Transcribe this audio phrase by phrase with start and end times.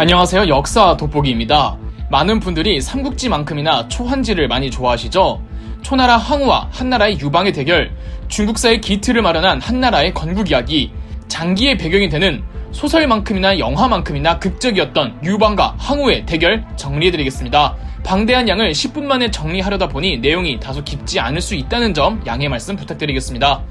[0.00, 0.48] 안녕하세요.
[0.48, 1.76] 역사 돋보기입니다.
[2.10, 5.42] 많은 분들이 삼국지만큼이나 초한지를 많이 좋아하시죠?
[5.82, 7.94] 초나라 항우와 한나라의 유방의 대결,
[8.28, 10.90] 중국사의 기틀을 마련한 한나라의 건국 이야기,
[11.28, 12.42] 장기의 배경이 되는
[12.72, 17.76] 소설만큼이나 영화만큼이나 극적이었던 유방과 항우의 대결 정리해드리겠습니다.
[18.02, 22.74] 방대한 양을 10분 만에 정리하려다 보니 내용이 다소 깊지 않을 수 있다는 점 양해 말씀
[22.74, 23.64] 부탁드리겠습니다.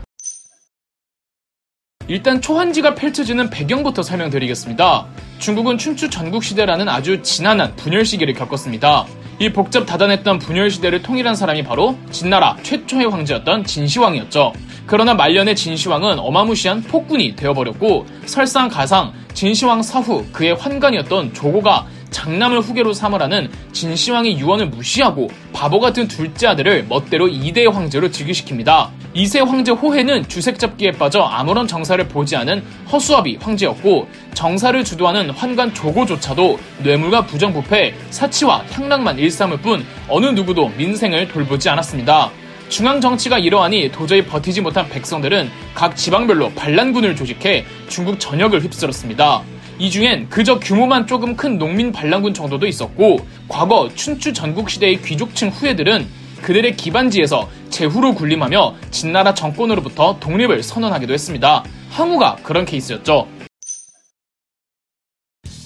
[2.09, 5.05] 일단 초한지가 펼쳐지는 배경부터 설명드리겠습니다.
[5.37, 9.05] 중국은 춘추 전국시대라는 아주 지난한 분열 시기를 겪었습니다.
[9.37, 14.53] 이 복잡 다단했던 분열 시대를 통일한 사람이 바로 진나라 최초의 황제였던 진시황이었죠.
[14.87, 23.49] 그러나 말년의 진시황은 어마무시한 폭군이 되어버렸고 설상가상 진시황 사후 그의 환관이었던 조고가 장남을 후계로 삼으라는
[23.71, 28.89] 진시황의 유언을 무시하고 바보 같은 둘째 아들을 멋대로 2대 황제로 즉위시킵니다.
[29.15, 35.73] 2세 황제 호해는 주색 잡기에 빠져 아무런 정사를 보지 않은 허수아비 황제였고 정사를 주도하는 환관
[35.73, 42.31] 조고조차도 뇌물과 부정부패, 사치와 향락만 일삼을 뿐 어느 누구도 민생을 돌보지 않았습니다.
[42.69, 49.41] 중앙 정치가 이러하니 도저히 버티지 못한 백성들은 각 지방별로 반란군을 조직해 중국 전역을 휩쓸었습니다.
[49.79, 56.05] 이 중엔 그저 규모만 조금 큰 농민 반란군 정도도 있었고 과거 춘추 전국시대의 귀족층 후예들은
[56.41, 61.63] 그들의 기반지에서 제후로 군림하며 진나라 정권으로부터 독립을 선언하기도 했습니다.
[61.91, 63.27] 항우가 그런 케이스였죠.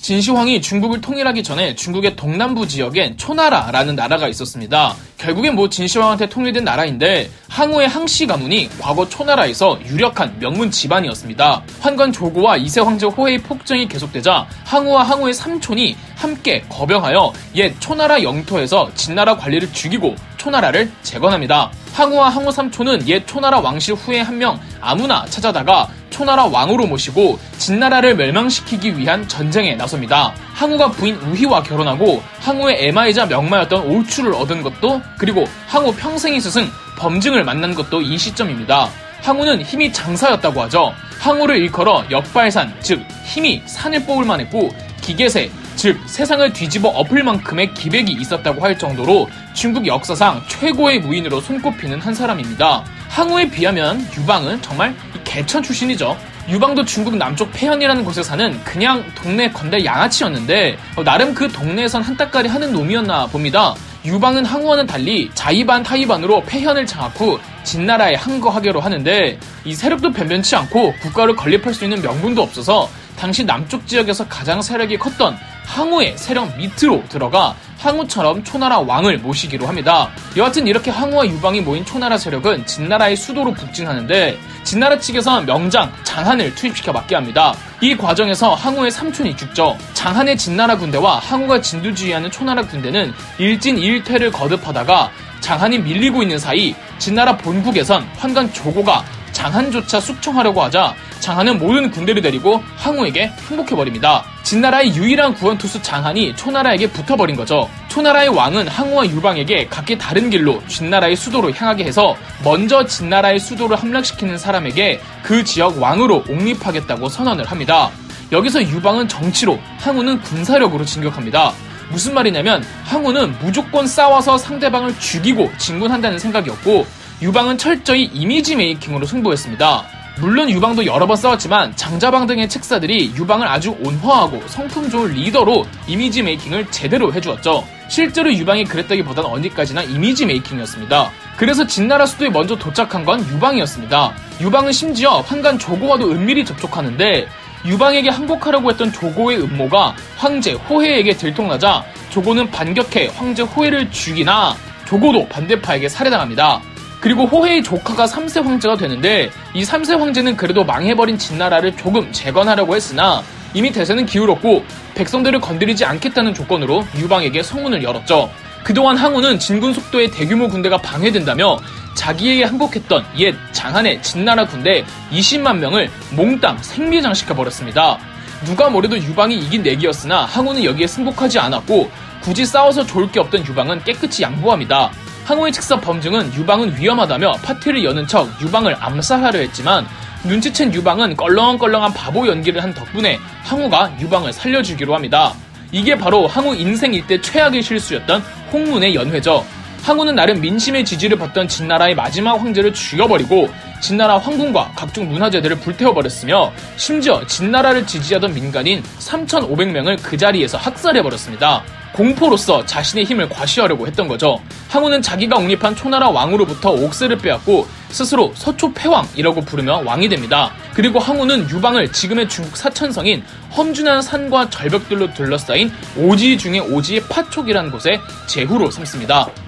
[0.03, 4.95] 진시황이 중국을 통일하기 전에 중국의 동남부 지역엔 초나라라는 나라가 있었습니다.
[5.17, 11.63] 결국엔 뭐 진시황한테 통일된 나라인데 항우의 항씨 가문이 과거 초나라에서 유력한 명문 집안이었습니다.
[11.79, 18.91] 환관 조고와 이세 황제 호해의 폭정이 계속되자 항우와 항우의 삼촌이 함께 거병하여 옛 초나라 영토에서
[18.95, 21.71] 진나라 관리를 죽이고 초나라를 재건합니다.
[21.93, 28.16] 항우와 항우 삼촌은 옛 초나라 왕실 후에 한 명 아무나 찾아다가 초나라 왕으로 모시고 진나라를
[28.16, 30.36] 멸망시키기 위한 전쟁에 나섭니다.
[30.53, 37.44] 항우가 부인 우희와 결혼하고 항우의 애마이자 명마였던 올추를 얻은 것도 그리고 항우 평생의 스승 범증을
[37.44, 38.89] 만난 것도 이 시점입니다.
[39.23, 40.93] 항우는 힘이 장사였다고 하죠.
[41.20, 44.70] 항우를 일컬어 역발산, 즉 힘이 산을 뽑을 만했고
[45.02, 51.99] 기계세, 즉 세상을 뒤집어 엎을 만큼의 기백이 있었다고 할 정도로 중국 역사상 최고의 무인으로 손꼽히는
[51.99, 52.83] 한 사람입니다.
[53.13, 56.17] 항우에 비하면 유방은 정말 개천 출신이죠.
[56.49, 62.49] 유방도 중국 남쪽 폐현이라는 곳에 사는 그냥 동네 건달 양아치였는데 어, 나름 그 동네에선 한따까리
[62.49, 63.75] 하는 놈이었나 봅니다.
[64.03, 70.95] 유방은 항우와는 달리 자이반 타이반으로 폐현을 장악 후 진나라에 항거하기로 하는데 이 세력도 변변치 않고
[70.95, 77.03] 국가를 건립할 수 있는 명분도 없어서 당시 남쪽 지역에서 가장 세력이 컸던 항우의 세력 밑으로
[77.09, 80.09] 들어가 항우처럼 초나라 왕을 모시기로 합니다.
[80.37, 86.93] 여하튼 이렇게 항우와 유방이 모인 초나라 세력은 진나라의 수도로 북진하는데 진나라 측에선 명장 장한을 투입시켜
[86.93, 87.53] 맡게 합니다.
[87.81, 89.77] 이 과정에서 항우의 삼촌이 죽죠.
[89.93, 97.35] 장한의 진나라 군대와 항우가 진두지휘하는 초나라 군대는 일진 일퇴를 거듭하다가 장한이 밀리고 있는 사이 진나라
[97.35, 99.03] 본국에선 환관 조고가
[99.33, 104.23] 장한조차 숙청하려고 하자 장한은 모든 군대를 데리고 항우에게 항복해버립니다.
[104.44, 107.70] 진나라의 유일한 구원투수 장한이 초나라에게 붙어버린 거죠.
[107.89, 114.38] 초나라의 왕은 항우와 유방에게 각기 다른 길로 진나라의 수도로 향하게 해서 먼저 진나라의 수도를 함락시키는
[114.38, 117.89] 사람에게 그 지역 왕으로 옹립하겠다고 선언을 합니다.
[118.32, 121.54] 여기서 유방은 정치로, 항우는 군사력으로 진격합니다.
[121.89, 126.88] 무슨 말이냐면 항우는 무조건 싸워서 상대방을 죽이고 진군한다는 생각이었고
[127.23, 129.86] 유방은 철저히 이미지 메이킹으로 승부했습니다.
[130.19, 136.22] 물론 유방도 여러 번 싸웠지만 장자방 등의 책사들이 유방을 아주 온화하고 성품 좋은 리더로 이미지
[136.22, 137.66] 메이킹을 제대로 해주었죠.
[137.88, 141.12] 실제로 유방이 그랬다기보단 어디까지나 이미지 메이킹이었습니다.
[141.38, 144.13] 그래서 진나라 수도에 먼저 도착한 건 유방이었습니다.
[144.42, 147.30] 유방은 심지어 환관 조고와도 은밀히 접촉하는데
[147.66, 155.88] 유방에게 항복하려고 했던 조고의 음모가 황제 호해에게 들통나자 조고는 반격해 황제 호해를 죽이나 조고도 반대파에게
[155.88, 156.62] 살해당합니다.
[157.03, 163.21] 그리고 호해의 조카가 3세 황제가 되는데 이 3세 황제는 그래도 망해버린 진나라를 조금 재건하려고 했으나
[163.53, 164.63] 이미 대세는 기울었고
[164.95, 168.31] 백성들을 건드리지 않겠다는 조건으로 유방에게 성문을 열었죠.
[168.63, 171.60] 그동안 항우는 진군 속도의 대규모 군대가 방해된다며
[171.94, 177.98] 자기에게 항복했던 옛 장한의 진나라 군대 20만 명을 몽땅 생매장시켜버렸습니다.
[178.45, 181.92] 누가 뭐래도 유방이 이긴 내기였으나 항우는 여기에 승복하지 않았고
[182.22, 184.89] 굳이 싸워서 좋을 게 없던 유방은 깨끗이 양보합니다.
[185.25, 189.86] 항우의 직접 범증은 유방은 위험하다며 파티를 여는 척 유방을 암살하려 했지만
[190.24, 195.34] 눈치챈 유방은 껄렁껄렁한 바보 연기를 한 덕분에 항우가 유방을 살려주기로 합니다.
[195.72, 198.22] 이게 바로 항우 인생 일대 최악의 실수였던
[198.52, 199.46] 홍문의 연회죠.
[199.84, 203.50] 항우는 나름 민심의 지지를 받던 진나라의 마지막 황제를 죽여버리고
[203.81, 211.64] 진나라 황궁과 각종 문화재들을 불태워버렸으며 심지어 진나라를 지지하던 민간인 3,500명을 그 자리에서 학살해버렸습니다.
[211.94, 214.40] 공포로서 자신의 힘을 과시하려고 했던 거죠.
[214.69, 220.51] 항우는 자기가 옹립한 초나라 왕으로부터 옥새를 빼앗고 스스로 서초 패왕이라고 부르며 왕이 됩니다.
[220.74, 223.24] 그리고 항우는 유방을 지금의 중국 사천성인
[223.56, 229.43] 험준한 산과 절벽들로 둘러싸인 오지 중의 오지의 파촉이라는 곳에 제후로 삼습니다.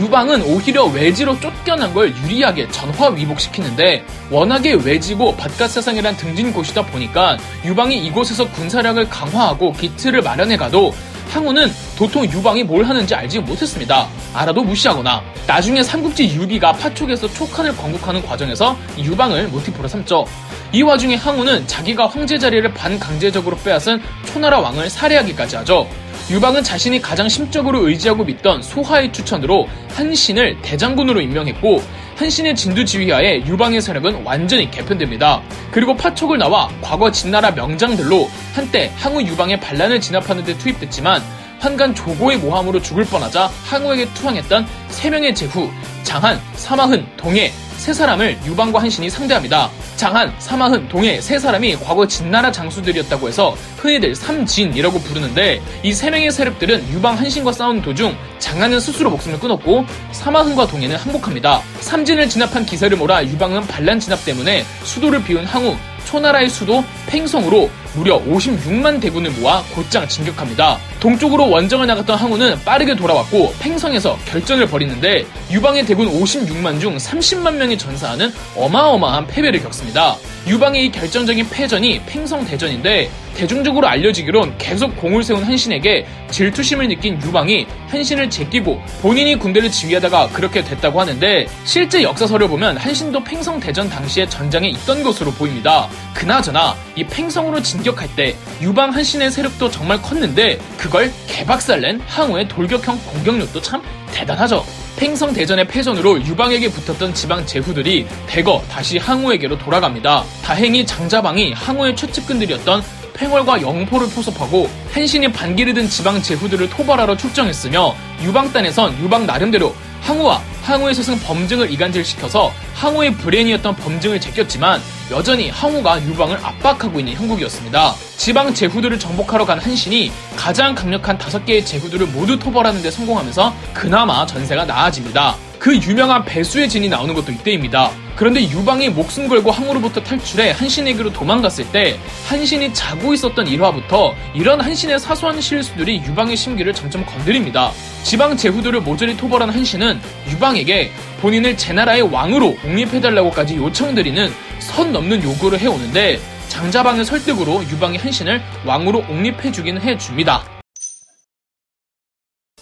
[0.00, 7.36] 유방은 오히려 외지로 쫓겨난 걸 유리하게 전화 위복시키는데 워낙에 외지고 바깥 세상이란 등진 곳이다 보니까
[7.66, 10.94] 유방이 이곳에서 군사력을 강화하고 기틀을 마련해 가도
[11.30, 14.08] 항우는 도통 유방이 뭘 하는지 알지 못했습니다.
[14.34, 20.26] 알아도 무시하거나 나중에 삼국지 유비가 파촉에서 촉한을 건국하는 과정에서 유방을 모티프로 삼죠.
[20.72, 25.88] 이 와중에 항우는 자기가 황제 자리를 반강제적으로 빼앗은 초나라 왕을 살해하기까지 하죠.
[26.30, 31.82] 유방은 자신이 가장 심적으로 의지하고 믿던 소하의 추천으로 한신을 대장군으로 임명했고
[32.20, 35.40] 한신의 진두 지휘하에 유방의 세력은 완전히 개편됩니다.
[35.70, 41.22] 그리고 파촉을 나와 과거 진나라 명장들로 한때 항우 유방의 반란을 진압하는 데 투입됐지만
[41.60, 45.70] 환간 조고의 모함으로 죽을 뻔하자 항우에게 투항했던 3명의 제후
[46.02, 49.70] 장한, 사마흔, 동해 세 사람을 유방과 한신이 상대합니다.
[49.96, 56.30] 장한, 사마흔, 동해 세 사람이 과거 진나라 장수들이었다고 해서 흔히들 삼진이라고 부르는데 이 세 명의
[56.30, 61.62] 세력들은 유방 한신과 싸우는 도중 장한은 스스로 목숨을 끊었고 사마흔과 동해는 항복합니다.
[61.80, 65.74] 삼진을 진압한 기세를 몰아 유방은 반란 진압 때문에 수도를 비운 항우,
[66.04, 70.78] 초나라의 수도 팽성으로 무려 56만 대군을 모아 곧장 진격합니다.
[71.00, 77.76] 동쪽으로 원정을 나갔던 항우는 빠르게 돌아왔고 팽성에서 결전을 벌이는데 유방의 대군 56만 중 30만 명이
[77.76, 80.16] 전사하는 어마어마한 패배를 겪습니다.
[80.46, 87.66] 유방의 이 결정적인 패전이 팽성 대전인데 대중적으로 알려지기론 계속 공을 세운 한신에게 질투심을 느낀 유방이
[87.88, 94.28] 한신을 제끼고 본인이 군대를 지휘하다가 그렇게 됐다고 하는데 실제 역사서를 보면 한신도 팽성 대전 당시에
[94.28, 95.88] 전장에 있던 것으로 보입니다.
[96.14, 103.62] 그나저나 이 팽성으로 진격할 때 유방 한신의 세력도 정말 컸는데 그걸 개박살낸 항우의 돌격형 공격력도
[103.62, 103.82] 참
[104.12, 104.66] 대단하죠.
[104.96, 110.24] 팽성 대전의 패전으로 유방에게 붙었던 지방 제후들이 대거 다시 항우에게로 돌아갑니다.
[110.44, 112.82] 다행히 장자방이 항우의 최측근들이었던
[113.14, 117.94] 팽월과 영포를 포섭하고 한신이 반기를 든 지방 제후들을 토벌하러 출정했으며
[118.24, 126.38] 유방단에선 유방 나름대로 항우와 항우의 스승 범증을 이간질시켜서 항우의 브레인이었던 범증을 제꼈지만 여전히 항우가 유방을
[126.42, 127.94] 압박하고 있는 형국이었습니다.
[128.16, 134.24] 지방 제후들을 정복하러 간 한신이 가장 강력한 다섯 개의 제후들을 모두 토벌하는 데 성공하면서 그나마
[134.24, 135.34] 전세가 나아집니다.
[135.60, 137.90] 그 유명한 배수의 진이 나오는 것도 이때입니다.
[138.16, 141.98] 그런데 유방이 목숨 걸고 항우로부터 탈출해 한신에게로 도망갔을 때
[142.28, 147.72] 한신이 자고 있었던 일화부터 이런 한신의 사소한 실수들이 유방의 심기를 점점 건드립니다.
[148.02, 150.90] 지방 제후들을 모조리 토벌한 한신은 유방에게
[151.20, 156.18] 본인을 제 나라의 왕으로 옹립해달라고까지 요청드리는 선 넘는 요구를 해오는데
[156.48, 160.59] 장자방의 설득으로 유방이 한신을 왕으로 옹립해주긴 해줍니다.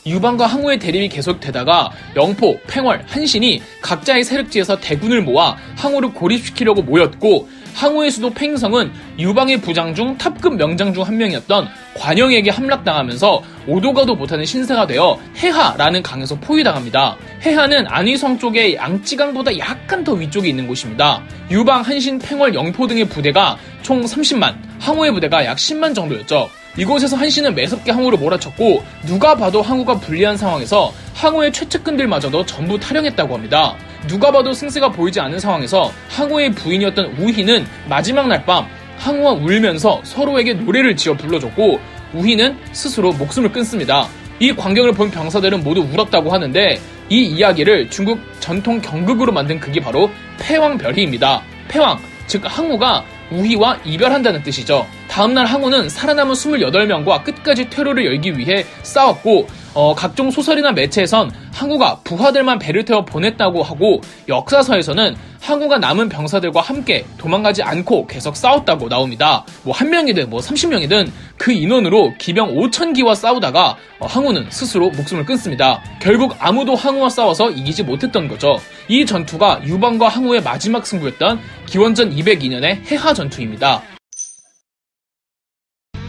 [0.08, 8.10] 유방과 항우의 대립이 계속되다가 영포, 팽월, 한신이 각자의 세력지에서 대군을 모아 항우를 고립시키려고 모였고 항우의
[8.10, 14.86] 수도 팽성은 유방의 부장 중 탑급 명장 중 한 명이었던 관영에게 함락당하면서 오도가도 못하는 신세가
[14.88, 17.16] 되어 해하라는 강에서 포위당합니다.
[17.42, 21.22] 해하는 안위성 쪽의 양찌강보다 약간 더 위쪽에 있는 곳입니다.
[21.50, 26.50] 유방, 한신, 팽월, 영포 등의 부대가 총 30만, 항우의 부대가 약 10만 정도였죠.
[26.78, 33.74] 이곳에서 한신은 매섭게 항우를 몰아쳤고 누가 봐도 항우가 불리한 상황에서 항우의 최측근들마저도 전부 탈영했다고 합니다.
[34.06, 38.66] 누가 봐도 승세가 보이지 않는 상황에서 항우의 부인이었던 우희는 마지막 날 밤
[38.98, 41.80] 항우와 울면서 서로에게 노래를 지어 불러줬고
[42.14, 44.08] 우희는 스스로 목숨을 끊습니다.
[44.40, 50.10] 이 광경을 본 병사들은 모두 울었다고 하는데 이 이야기를 중국 전통 경극으로 만든 극이 바로
[50.38, 51.42] 패왕별희입니다.
[51.68, 54.86] 패왕, 즉 항우가 우희와 이별한다는 뜻이죠.
[55.08, 62.58] 다음날 항우는 살아남은 28명과 끝까지 퇴로를 열기 위해 싸웠고 어, 각종 소설이나 매체에선 항우가 부하들만
[62.58, 69.44] 배를 태워 보냈다고 하고 역사서에서는 항우가 남은 병사들과 함께 도망가지 않고 계속 싸웠다고 나옵니다.
[69.62, 75.80] 뭐 한 명이든 뭐 30명이든 그 인원으로 기병 5천기와 싸우다가 어, 항우는 스스로 목숨을 끊습니다.
[76.00, 78.58] 결국 아무도 항우와 싸워서 이기지 못했던 거죠.
[78.88, 83.97] 이 전투가 유방과 항우의 마지막 승부였던 기원전 202년의 해하 전투입니다.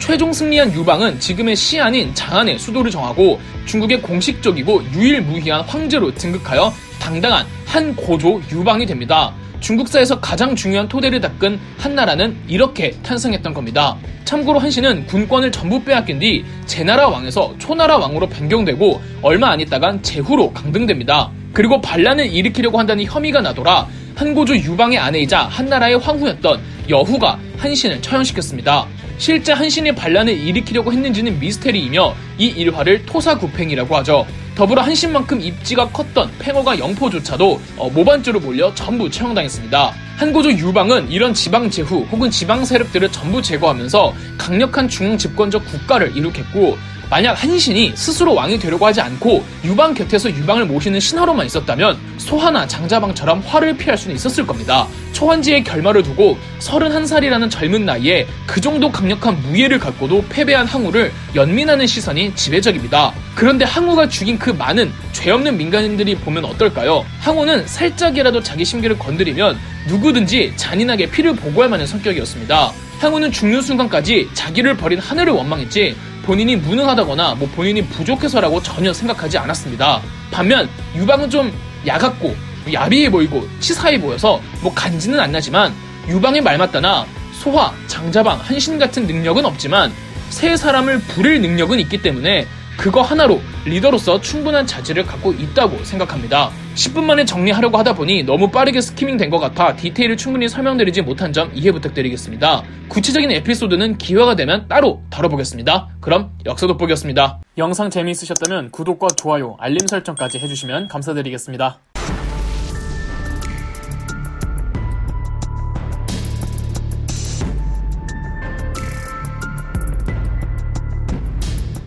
[0.10, 7.96] 최종 승리한 유방은 지금의 시안인 장안의 수도를 정하고 중국의 공식적이고 유일무이한 황제로 등극하여 당당한 한
[7.96, 9.32] 고조 유방이 됩니다.
[9.60, 13.98] 중국사에서 가장 중요한 토대를 닦은 한나라는 이렇게 탄생했던 겁니다.
[14.26, 20.54] 참고로 한신은 군권을 전부 빼앗긴 뒤 제나라 왕에서 초나라 왕으로 변경되고 얼마 안 있다간 제후로
[20.54, 21.30] 강등됩니다.
[21.54, 28.88] 그리고 반란을 일으키려고 한다는 혐의가 나돌아 한고조 유방의 아내이자 한나라의 황후였던 여후가 한신을 처형시켰습니다.
[29.20, 34.26] 실제 한신이 반란을 일으키려고 했는지는 미스테리이며 이 일화를 토사구팽이라고 하죠.
[34.56, 39.94] 더불어 한신만큼 입지가 컸던 팽어가 영포조차도 어, 모반주로 몰려 전부 처형당했습니다.
[40.18, 46.78] 한고조 유방은 이런 지방 제후 혹은 지방 세력들을 전부 제거하면서 강력한 중앙 집권적 국가를 이룩했고
[47.10, 53.40] 만약 한신이 스스로 왕이 되려고 하지 않고 유방 곁에서 유방을 모시는 신하로만 있었다면 소하나 장자방처럼
[53.40, 54.88] 화를 피할 수는 있었을 겁니다.
[55.14, 62.36] 초한지의 결말을 두고 31살이라는 젊은 나이에 그 정도 강력한 무예를 갖고도 패배한 항우를 연민하는 시선이
[62.36, 63.12] 지배적입니다.
[63.36, 67.06] 그런데 항우가 죽인 그 많은 죄 없는 민간인들이 보면 어떨까요?
[67.20, 72.72] 항우는 살짝이라도 자기 심기를 건드리면 누구든지 잔인하게 피를 보고할 만한 성격이었습니다.
[73.00, 80.02] 항우는 죽는 순간까지 자기를 버린 하늘을 원망했지 본인이 무능하다거나 뭐 본인이 부족해서라고 전혀 생각하지 않았습니다.
[80.32, 81.52] 반면 유방은 좀
[81.88, 82.36] 야같고
[82.74, 85.74] 야비해 보이고 치사해 보여서 뭐 간지는 안 나지만
[86.10, 89.94] 유방의 말맞다나 소화, 장자방, 한신 같은 능력은 없지만
[90.30, 92.48] 세 사람을 부릴 능력은 있기 때문에
[92.80, 96.50] 그거 하나로 리더로서 충분한 자질을 갖고 있다고 생각합니다.
[96.76, 101.34] 10분 만에 정리하려고 하다 보니 너무 빠르게 스키밍 된 것 같아 디테일을 충분히 설명드리지 못한
[101.34, 102.64] 점 이해 부탁드리겠습니다.
[102.88, 105.90] 구체적인 에피소드는 기회가 되면 따로 다뤄보겠습니다.
[106.00, 107.42] 그럼 역사 돋보기였습니다.
[107.58, 111.80] 영상 재미있으셨다면 구독과 좋아요, 알림 설정까지 해주시면 감사드리겠습니다.